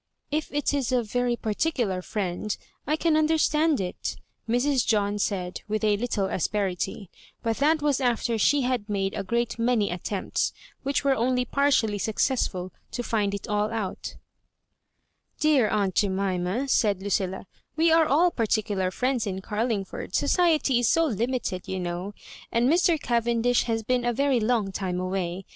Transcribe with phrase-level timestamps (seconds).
[0.31, 2.57] "If it is a very particular friend,
[2.87, 4.15] I can under stand it,"
[4.49, 4.83] Mrs.
[4.83, 7.11] John said, with a little asperity;
[7.43, 11.99] but that was after she had made a great many attempts, which were only partially
[11.99, 14.15] successful, to find it all out"
[15.39, 17.45] Dear aunt Jemima," said LucUla,"
[17.77, 22.15] we are all particular friends in Carlingford— society is so limited, you know;—
[22.51, 22.99] and Mr.
[22.99, 25.45] Cavendish has been a very long time away.